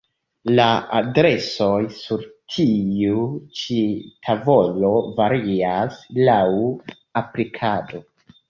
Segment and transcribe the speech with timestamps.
[0.59, 0.63] La
[0.99, 2.23] adresoj sur
[2.55, 3.21] tiu
[3.61, 3.77] ĉi
[4.29, 6.43] tavolo varias laŭ
[7.23, 8.07] aplikado.